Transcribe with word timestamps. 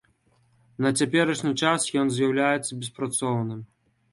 На 0.85 0.91
цяперашні 1.03 1.53
час 1.65 1.87
ён 2.01 2.07
з'яўляецца 2.15 2.81
беспрацоўным. 2.81 3.65